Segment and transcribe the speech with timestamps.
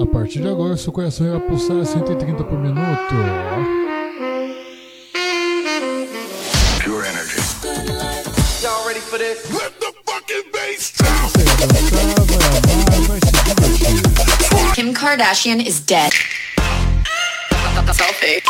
[0.00, 2.78] A partir de agora, seu coração irá pulsar a 130 por minuto.
[6.84, 7.40] Pure energy.
[8.62, 9.50] Y'all ready for this?
[9.50, 10.92] Let the fucking bass
[11.24, 14.74] Você vai dançar, vai amar, vai se divertir.
[14.76, 16.12] Kim Kardashian is dead.
[17.92, 18.40] Selfie.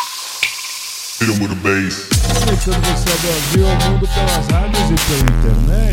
[1.21, 2.09] Hit 'em with a bass.
[2.41, 5.89] Conectando você ao Brasil, ao mundo pelas rádios e pela internet.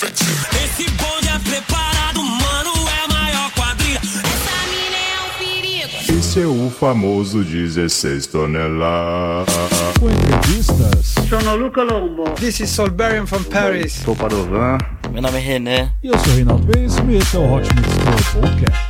[0.00, 3.98] Esse bonde é preparado, mano, é a maior quadrilha.
[3.98, 6.20] Essa mina é um perigo.
[6.20, 9.52] Esse é o famoso 16 toneladas.
[9.98, 12.30] Com entrevistas Sono Luca Lombo.
[12.36, 13.94] This is Solberian from Paris.
[13.94, 14.78] Sou Padovan.
[15.10, 15.92] Meu nome é René.
[16.00, 18.88] E eu sou Reinaldo Veríssimo e esse é o Hot Mix Club Podcast.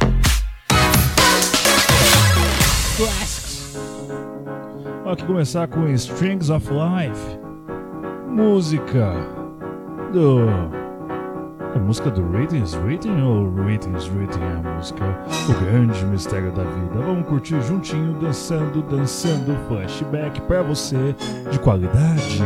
[2.98, 3.78] Classics.
[5.04, 7.38] Vamos aqui começar com Strings of Life.
[8.28, 9.14] Música
[10.12, 10.86] do.
[11.78, 15.04] A música do Ratings Rating ou Ratings Rating é a música?
[15.48, 16.98] O grande mistério da vida.
[17.06, 19.56] Vamos curtir juntinho, dançando, dançando.
[19.68, 21.14] Flashback pra você
[21.52, 22.42] de qualidade.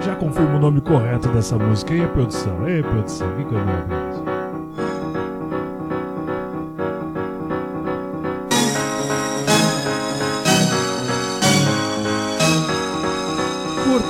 [0.00, 1.94] Já confirma o nome correto dessa música.
[1.94, 2.68] E a produção?
[2.68, 3.66] Ei, produção, vem comigo.
[3.66, 3.90] mesmo.
[3.90, 3.99] Curta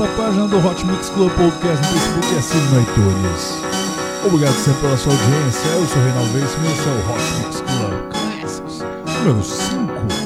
[0.05, 3.59] a página do Hot Mix Club Podcast no Facebook e assine no iTunes.
[4.25, 5.69] Obrigado sempre pela sua audiência.
[5.69, 8.79] Eu sou o Reinaldo Veríssimo e esse é o Hot Mix Club Classics
[9.25, 10.20] número 5.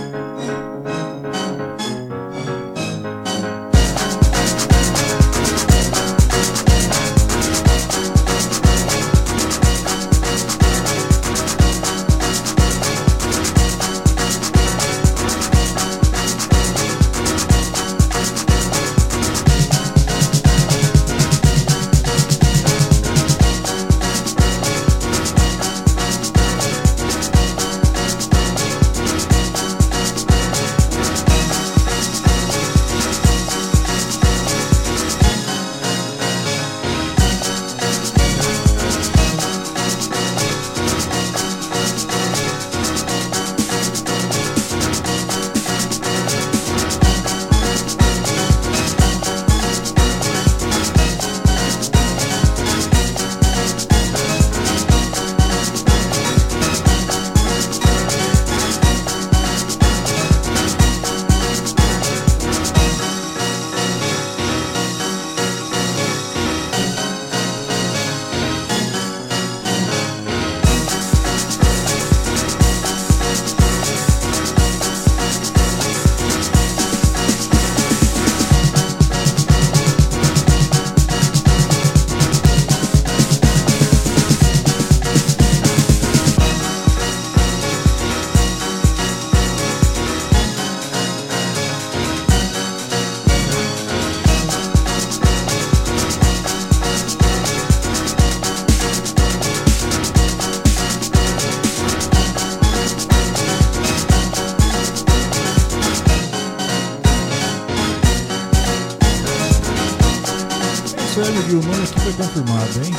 [111.44, 112.94] Lili, o nome aqui foi confirmado, hein?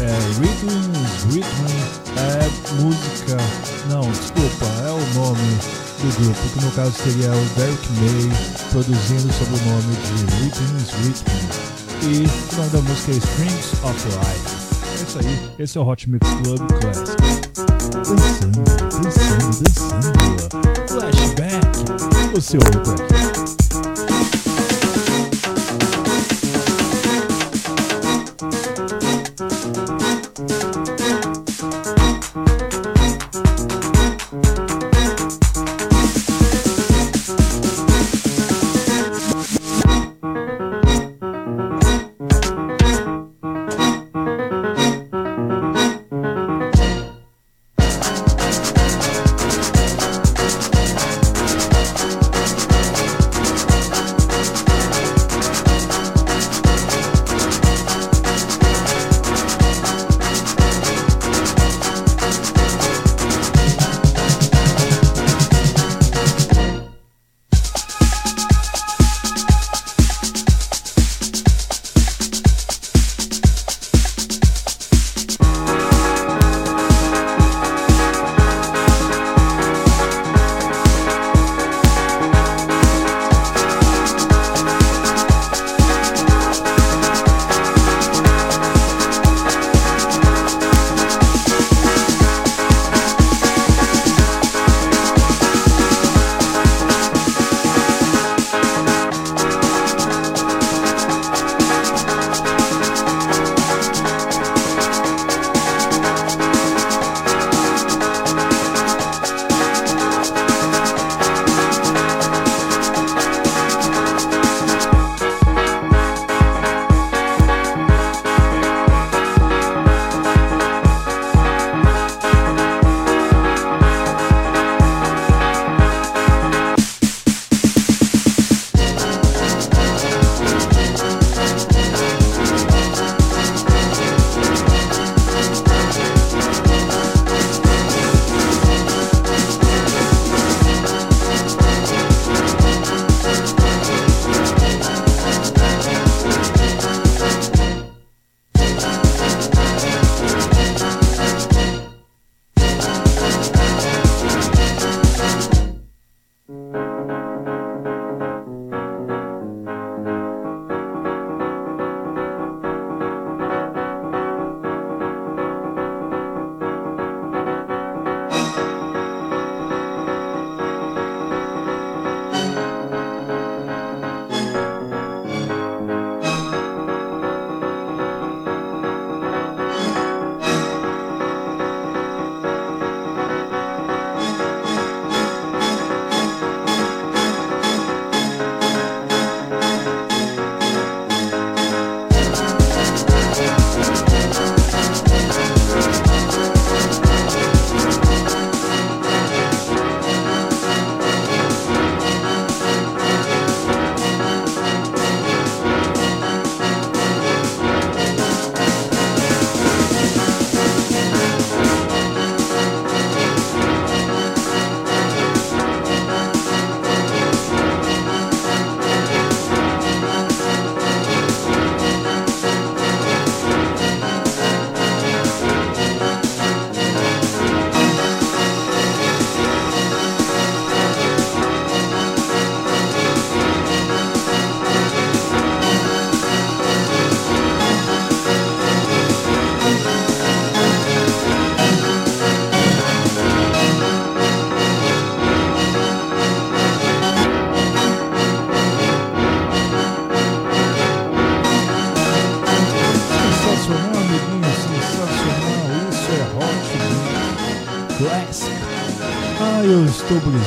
[0.00, 0.06] É
[0.40, 1.66] Rhythms, Rhythm,
[2.18, 3.36] é música.
[3.88, 5.58] Não, desculpa, é o nome
[6.00, 8.30] do grupo, que no caso seria o Derek May,
[8.70, 11.34] produzindo sob o nome de Rhythms, Rhythm.
[12.02, 14.44] E o nome da música é Strings of Life.
[14.90, 17.16] É isso aí, esse é o Hot Mix Club Classic.
[17.94, 18.64] Dançando,
[19.02, 20.48] dançando, dançando.
[20.88, 23.53] Flashback, o seu Classic.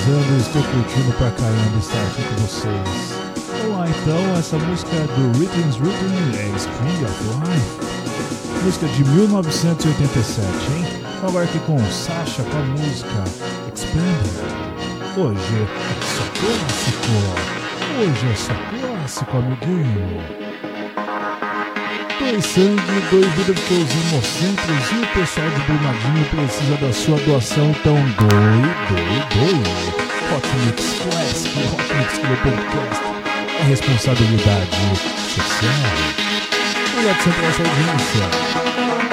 [0.06, 3.18] Eu estou curtindo pra caramba estar aqui com vocês.
[3.62, 8.64] Vamos lá então, essa música do Rhythms Rhythm é Spring of Life.
[8.64, 11.04] Música de 1987, hein?
[11.24, 13.24] Agora aqui com Sasha com a música
[13.74, 14.58] Expanded.
[15.18, 17.16] Hoje é só clássico.
[18.00, 20.47] Hoje é só clássico, amiguinho
[22.32, 22.76] dois sangue,
[23.10, 27.96] dois vida porque os hemocentros e o pessoal de Brumadinho precisa da sua doação, então
[27.96, 29.98] doe, doe, doe.
[30.36, 33.04] Hot Mix Classic, Hot Mix Club Podcast
[33.60, 34.78] é responsabilidade
[35.36, 35.84] social.
[36.94, 39.07] Obrigado sempre pela sua audiência.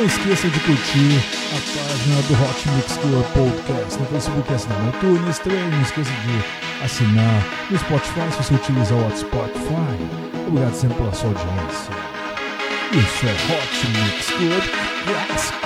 [0.00, 4.88] Não esqueça de curtir a página do Hot Mix Club Podcast no Facebook, assina no
[4.88, 10.46] iTunes, também não esqueça de assinar no Spotify se você utiliza o Spotify.
[10.48, 11.92] Obrigado sempre pela sua audiência.
[12.92, 14.62] Isso é Hot Mix Club
[15.04, 15.59] Classic.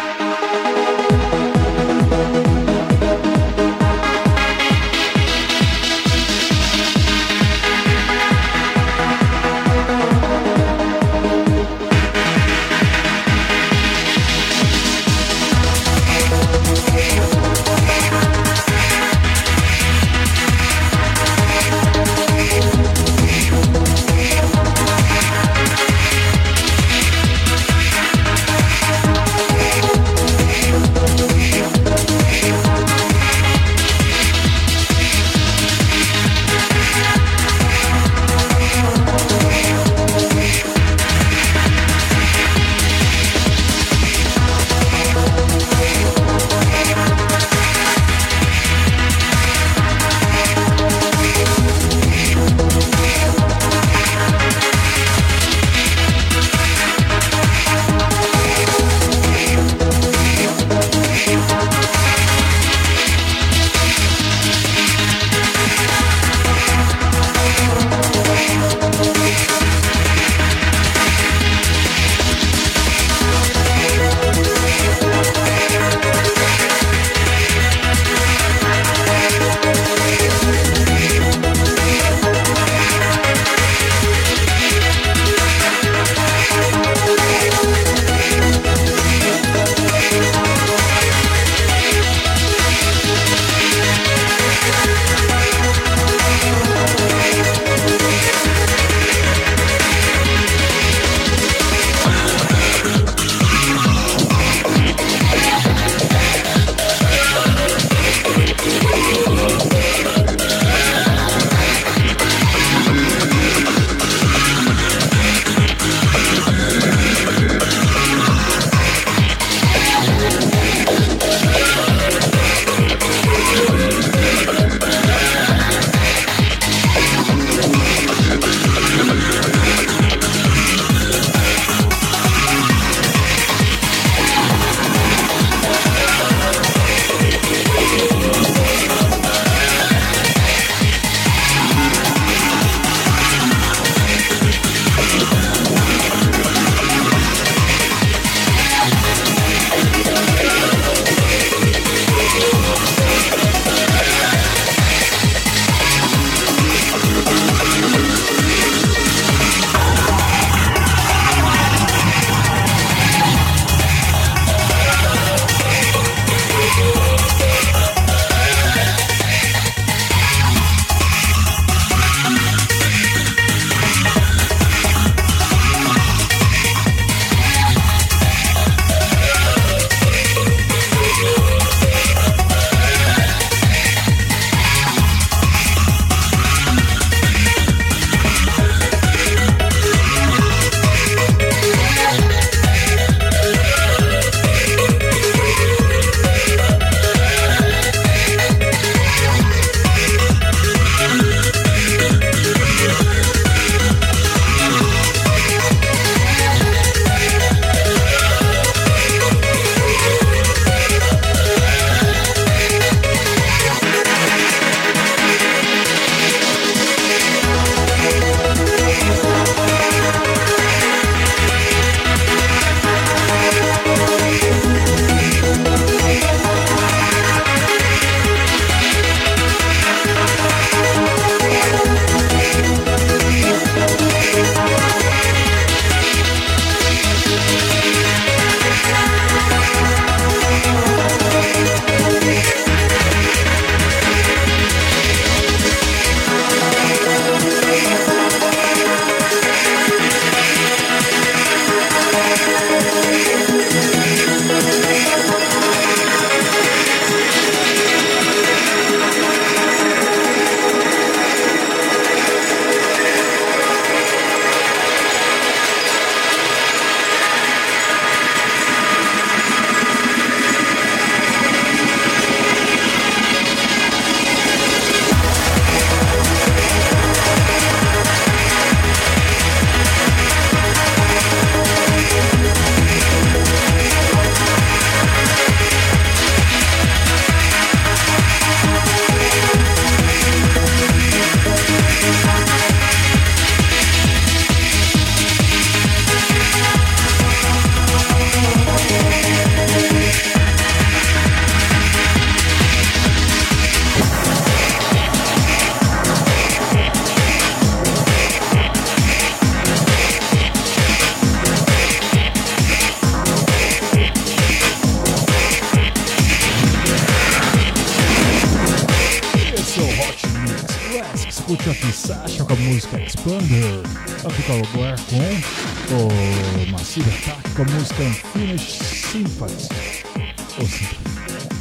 [324.46, 329.56] Agora com o Massive Attack com a música Unfinished Symphony.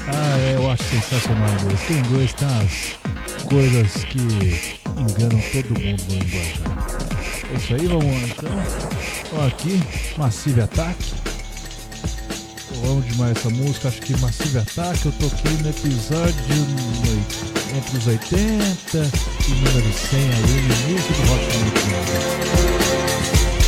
[0.08, 1.80] Ah, é, eu acho sensacional o inglês.
[1.90, 4.20] O inglês tem as coisas que
[5.00, 6.60] enganam todo mundo no inglês.
[7.54, 9.40] É isso aí, vamos lá então.
[9.40, 9.82] Ó, aqui,
[10.18, 10.98] Massive Attack.
[12.76, 16.34] Eu amo demais essa música, acho que Massive Attack eu toquei no episódio
[17.76, 18.42] entre os 80
[19.48, 22.73] e número 100 aí no início do Rock Vamos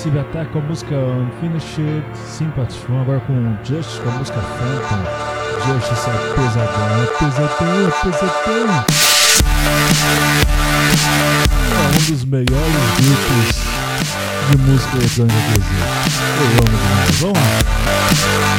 [0.00, 2.78] Massive Attack com a música Unfinished Sympathy.
[2.88, 5.04] Vamos agora com Just com a música Phantom.
[5.66, 8.64] Just isso é pesadão, é pesadão, é pesadão.
[11.76, 13.46] É um dos melhores grupos
[14.48, 15.84] de música eletrônica do Brasil.
[16.40, 17.20] Eu amo demais.
[17.20, 17.44] Vamos lá.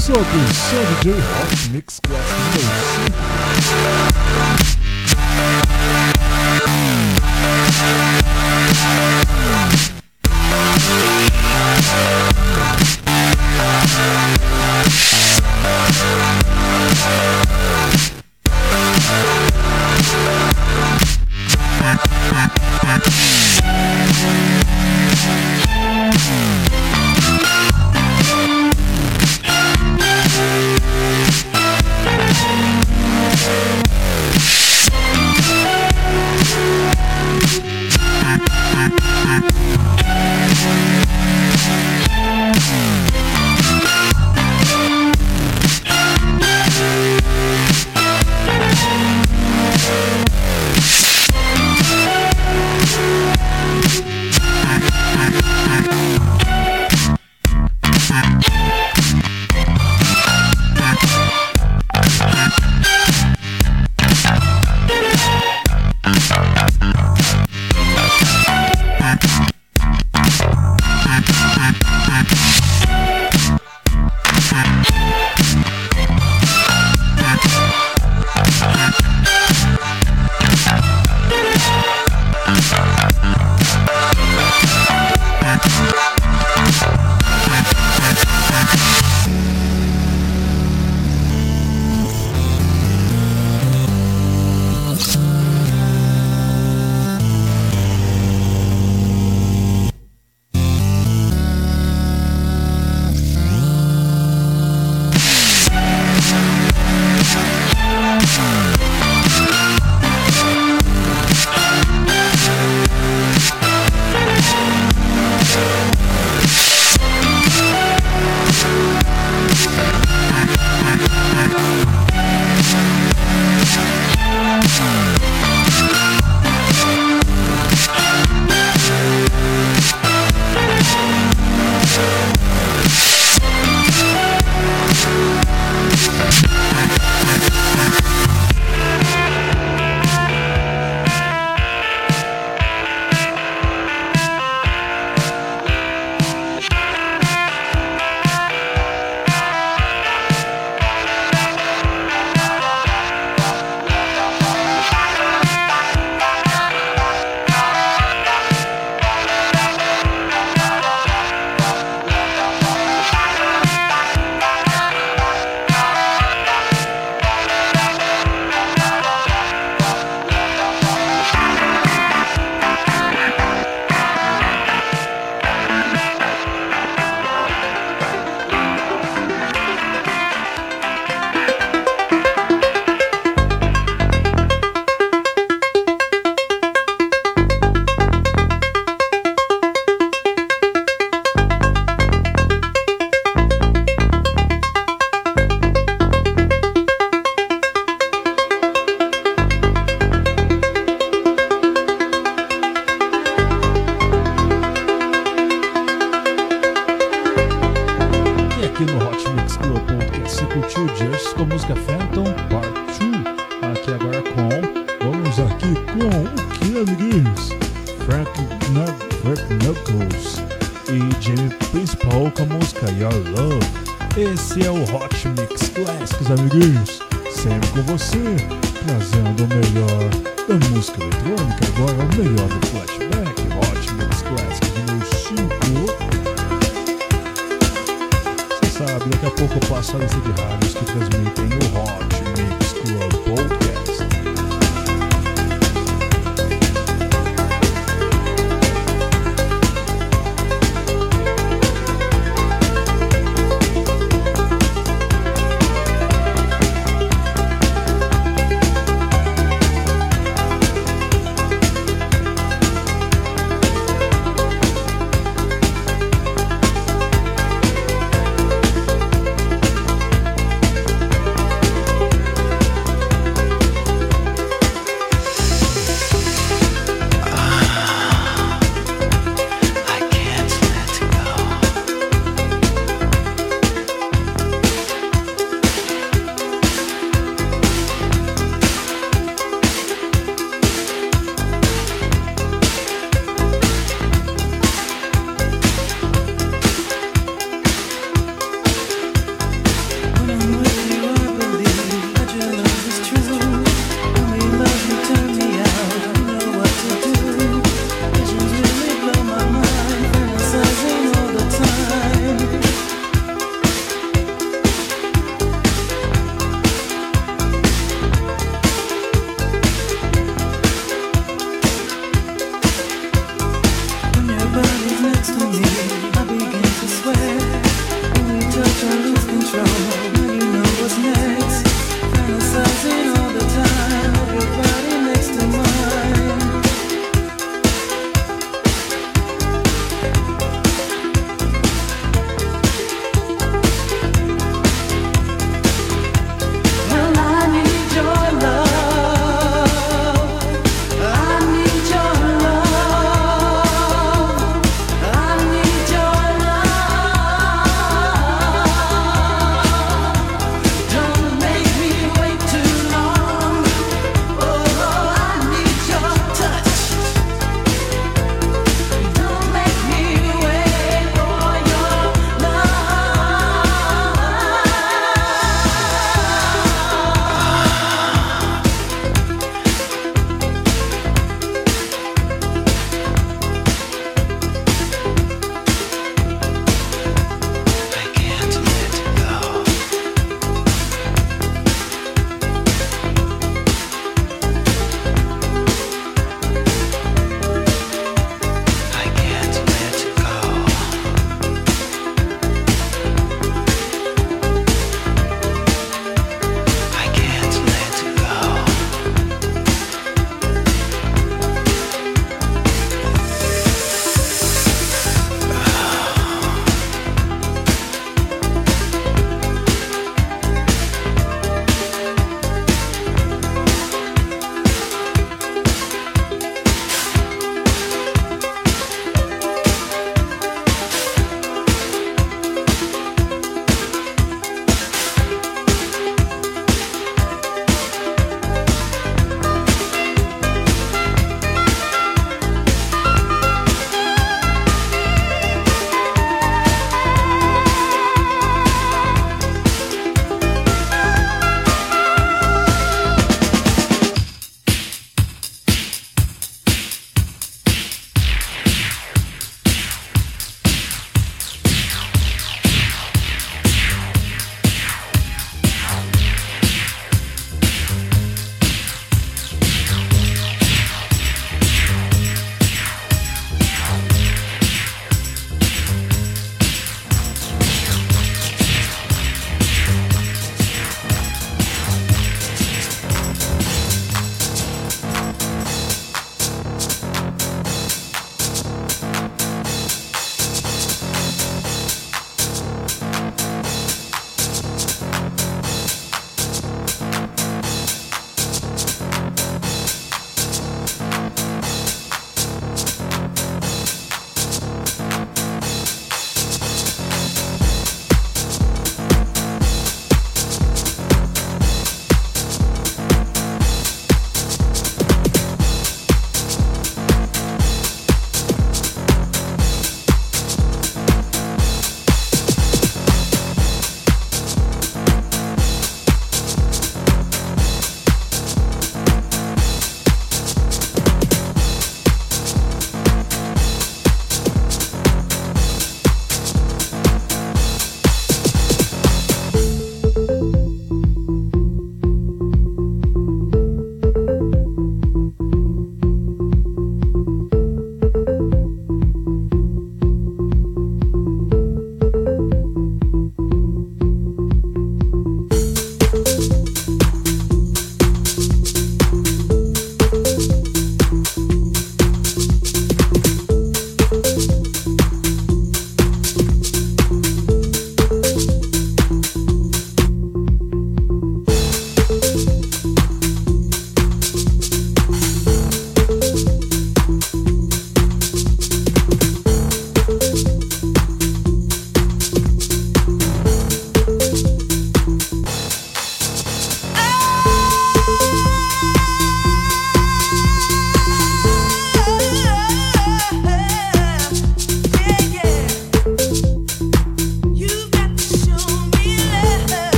[0.00, 2.64] Sou do Soul J Hot Mix Class número
[9.82, 9.95] 5.
[10.76, 11.26] We'll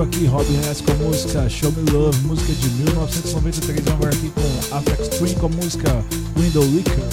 [0.00, 3.80] último aqui, Rob Hess com a música Show Me Love, música de 1993.
[3.84, 6.04] Vamos agora aqui com Afex Twin com a música
[6.36, 7.04] Window Liquor.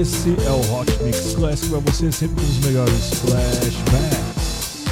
[0.00, 4.84] Esse é o Hot Mix Classic pra você, sempre com os melhores flashbacks.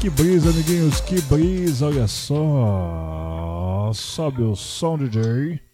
[0.00, 3.90] Que brisa, amiguinhos, que brisa, olha só.
[3.92, 5.67] Sobe o som, DJ.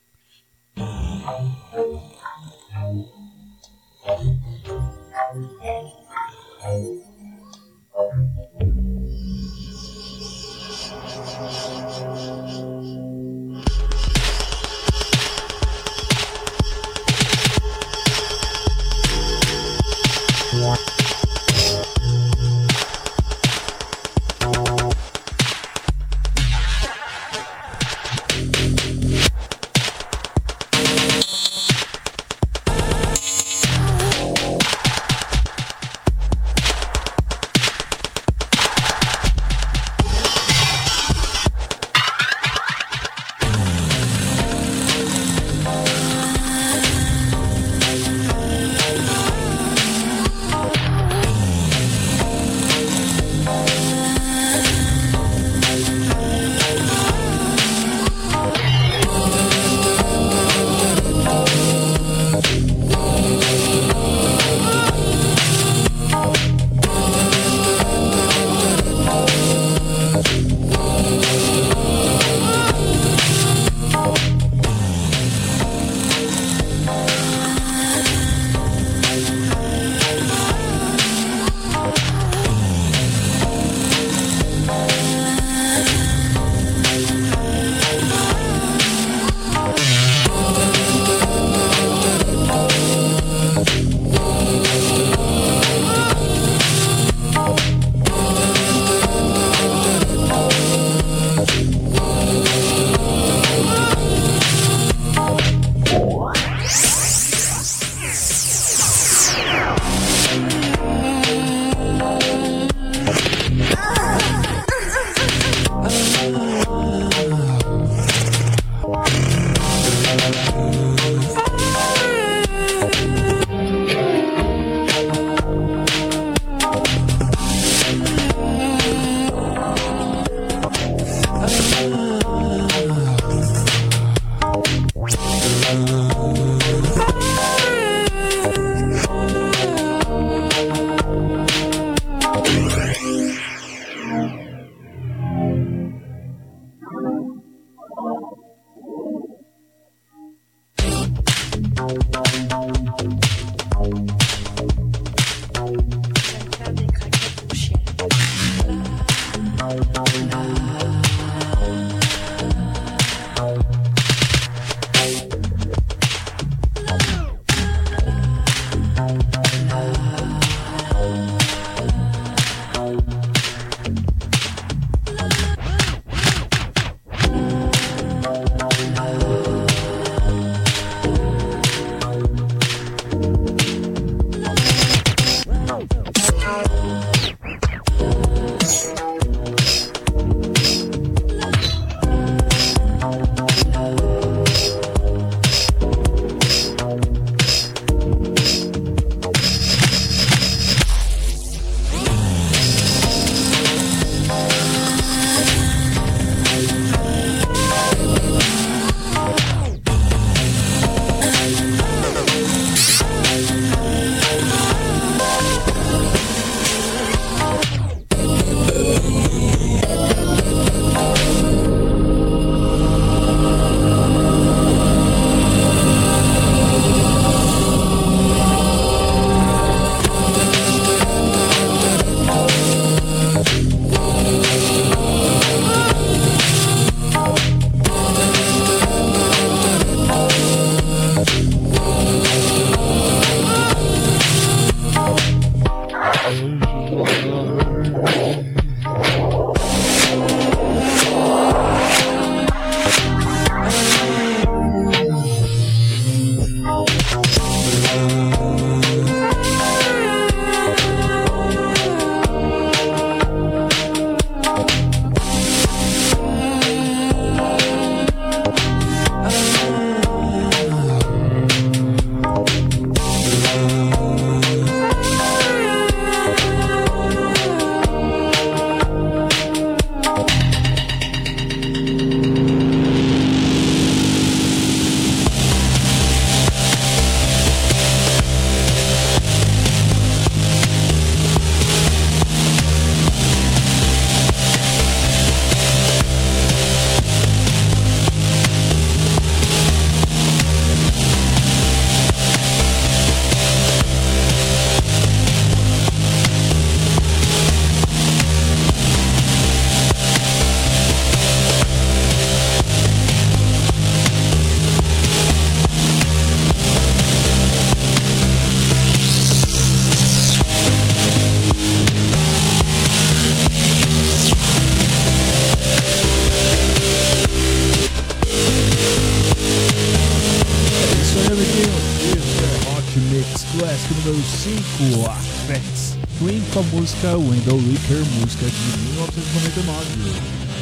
[336.74, 340.10] Música Wendell Wicker, música de 1999.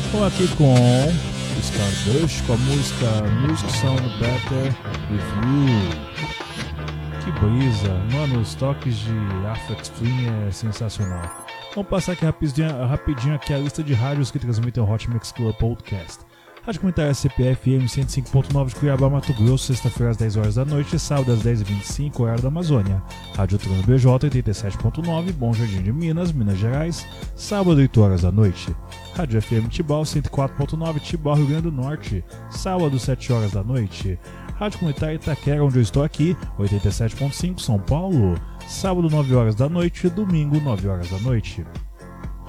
[0.05, 0.75] Estou aqui com
[1.59, 3.07] Stardust com a música
[3.41, 4.75] Music Sound Better
[5.11, 5.73] With You.
[7.25, 9.13] Que brisa, mano, os toques de
[9.51, 11.47] Affects Twin é sensacional.
[11.75, 15.33] Vamos passar aqui rapidinho, rapidinho aqui a lista de rádios que transmitem o Hot Mix
[15.33, 16.19] Club Podcast.
[16.65, 20.97] Rádio Comunitária CPF M 105.9 de Cuiabá, Mato Grosso, sexta-feira às 10 horas da noite,
[20.97, 23.03] sábado às 10h25, horário da Amazônia.
[23.35, 27.05] Rádio Trono BJ 87.9, Bom Jardim de Minas, Minas Gerais,
[27.35, 28.73] sábado 8 horas da noite.
[29.17, 34.17] Rádio FM Tibau 104.9, Tibau, Rio Grande do Norte, sábado 7 horas da noite.
[34.55, 40.09] Rádio Comunitária Itaquera, onde eu estou aqui, 87.5, São Paulo, sábado 9 horas da noite,
[40.09, 41.67] domingo 9 horas da noite.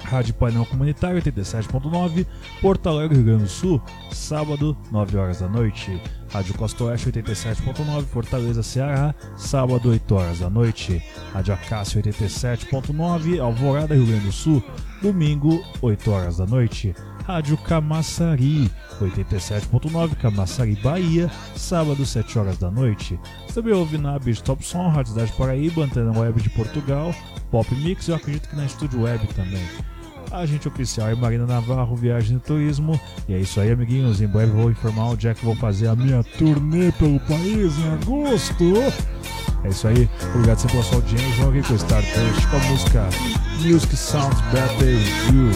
[0.04, 2.26] Rádio Painel Comunitário 87.9,
[2.60, 6.00] Porto Alegre, Rio Grande do Sul, sábado, 9 horas da noite.
[6.30, 11.02] Rádio Costa Oeste 87.9, Fortaleza, Ceará, sábado, 8 horas da noite.
[11.32, 14.62] Rádio Acácio 87.9, Alvorada, Rio Grande do Sul,
[15.00, 16.94] domingo, 8 horas da noite.
[17.24, 23.18] Rádio Camaçari 87.9, Camaçari, Bahia, sábado, 7 horas da noite.
[23.52, 27.14] Também ouve na Beach Top Som, Rádio Cidade Paraíba, Antena Web de Portugal,
[27.50, 29.64] Pop Mix e eu acredito que na Estúdio Web também
[30.36, 33.00] agente oficial é Marina Navarro, Viagem e Turismo.
[33.28, 34.20] E é isso aí, amiguinhos.
[34.20, 37.88] Em breve vou informar onde é que vou fazer a minha turnê pelo país em
[37.92, 38.74] agosto.
[39.64, 41.28] É isso aí, obrigado sempre pela sua audiência.
[41.36, 43.08] Vamos aqui com o Stardust com a música
[43.62, 45.50] Music Sounds Better With You.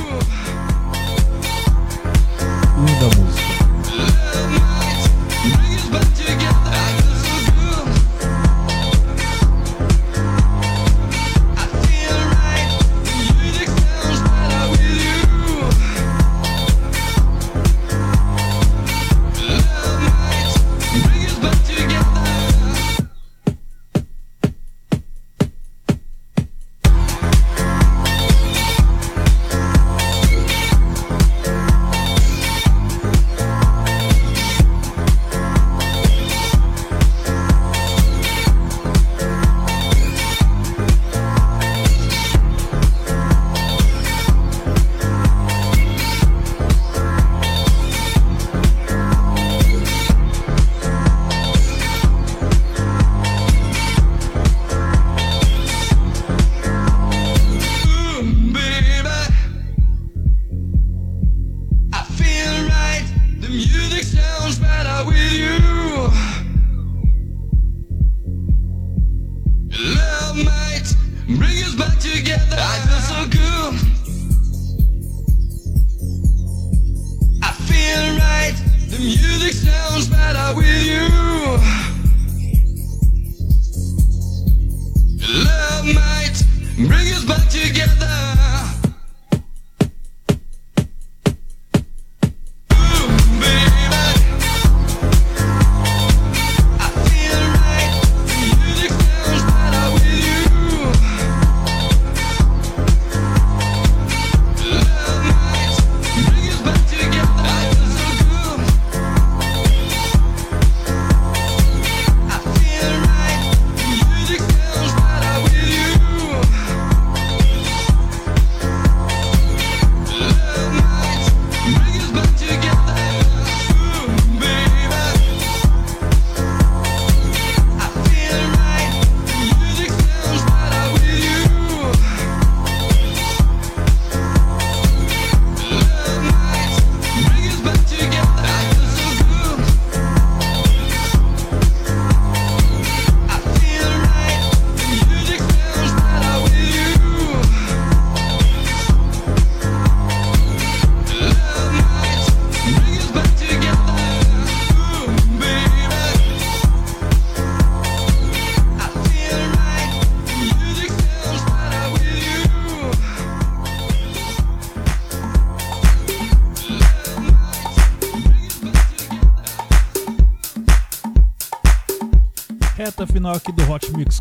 [2.79, 3.48] Linda música.
[86.87, 87.38] Bring us back.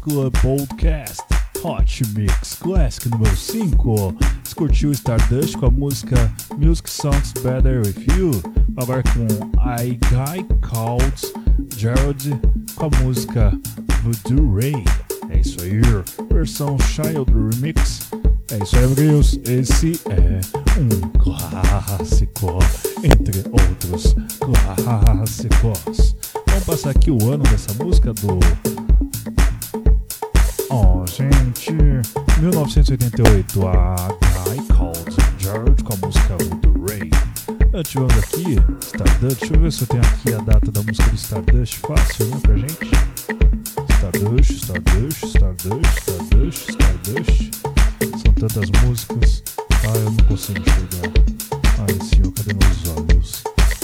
[0.08, 1.22] Club Podcast.
[1.64, 4.16] Hot Mix Classic número 5.
[4.42, 8.32] Você curtiu Stardust com a música Music Sounds Better With You.
[8.78, 9.28] Agora com
[9.60, 11.34] I Guy Called
[11.76, 12.40] Gerald
[12.76, 13.52] com a música
[14.02, 14.82] Voodoo Ray.
[15.30, 15.82] É isso aí,
[16.32, 18.10] versão Child Remix.
[18.52, 19.38] É isso aí, amiguinhos.
[19.44, 20.40] Esse é
[20.80, 20.88] um
[21.20, 22.60] clássico,
[23.04, 26.16] entre outros clássicos.
[26.48, 28.40] Vamos passar aqui o ano dessa música do
[30.70, 31.00] Oh.
[31.02, 31.72] recente,
[32.42, 33.96] 1988, a
[34.44, 37.10] Guy Called George com a música do Ray.
[37.80, 41.16] Ativando aqui, Stardust, deixa eu ver se eu tenho aqui a data da música do
[41.16, 42.92] Stardust fácil, né, pra gente.
[43.90, 47.52] Stardust, Stardust, Stardust, Stardust, Stardust.
[48.22, 49.42] São tantas músicas,
[49.72, 51.12] ah, eu não consigo enxergar.
[51.80, 53.42] Ai, senhor, cadê meus olhos?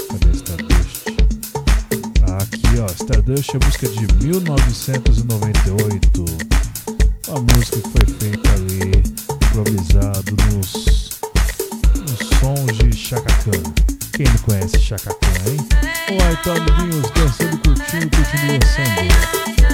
[0.10, 1.08] Cadê Stardust?
[2.42, 6.24] Aqui, ó, Stardust é música de 1998.
[7.34, 8.92] Uma música que foi feita ali,
[9.48, 11.20] improvisado nos,
[11.98, 13.74] nos sons de Chaka Khan.
[14.16, 15.58] Quem não conhece Chaka Khan, hein?
[16.12, 19.73] Olá, então, amiguinhos, dançando, curtindo, curtindo, dançando.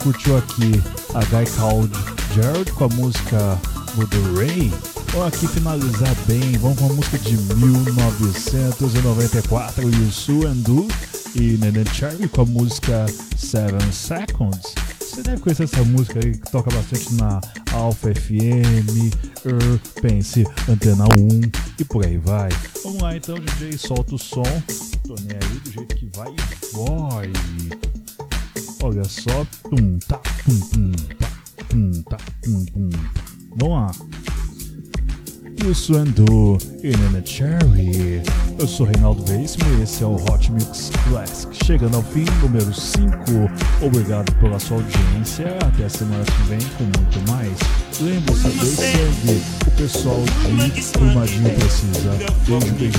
[0.00, 0.82] Curtiu aqui
[1.14, 1.92] a Guy Called
[2.34, 3.56] Gerald com a música
[3.96, 4.72] Mother Ray.
[5.12, 10.86] Vamos aqui finalizar bem, vamos com a música de 1994, Yusu Andu
[11.34, 14.74] e Nene Charlie com a música Seven Seconds.
[15.00, 17.40] Você deve conhecer essa música aí que toca bastante na
[17.72, 19.10] Alpha FM,
[19.44, 21.08] er, pense, Antena 1
[21.78, 22.48] e por aí vai.
[22.84, 24.44] Vamos lá então, DJ, solta o som
[25.06, 26.36] Tô nem aí do jeito que vai e
[26.76, 27.32] vai.
[28.82, 29.46] Olha só.
[29.68, 31.28] Tum, tá, tum, tum, tá,
[31.68, 32.90] tum, tá, tum, tum.
[33.56, 33.90] Vamos lá.
[35.68, 38.22] Isso andou Inanna Cherry.
[38.58, 41.54] Eu sou Reinaldo Veríssimo e esse é o Hot Mix Classic.
[41.66, 43.10] Chegando ao fim, número 5.
[43.82, 45.58] Obrigado pela sua audiência.
[45.62, 47.58] Até a semana que vem com muito mais.
[48.00, 49.42] Lembre-se, dê sangue.
[49.66, 52.10] O pessoal de Brumadinho precisa.
[52.46, 52.98] Beijo, beijo,